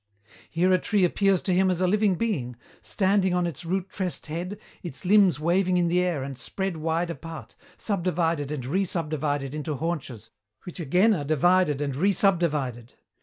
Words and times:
"Here 0.49 0.73
a 0.73 0.79
tree 0.79 1.05
appears 1.05 1.43
to 1.43 1.53
him 1.53 1.69
as 1.69 1.79
a 1.79 1.85
living 1.85 2.15
being, 2.15 2.55
standing 2.81 3.35
on 3.35 3.45
its 3.45 3.63
root 3.63 3.87
tressed 3.91 4.25
head, 4.25 4.57
its 4.81 5.05
limbs 5.05 5.39
waving 5.39 5.77
in 5.77 5.89
the 5.89 6.01
air 6.01 6.23
and 6.23 6.35
spread 6.39 6.77
wide 6.77 7.11
apart, 7.11 7.55
subdivided 7.77 8.49
and 8.51 8.65
re 8.65 8.83
subdivided 8.83 9.53
into 9.53 9.75
haunches, 9.75 10.31
which 10.63 10.79
again 10.79 11.13
are 11.13 11.23
divided 11.23 11.81
and 11.81 11.95
re 11.95 12.11
subdivided. 12.13 12.95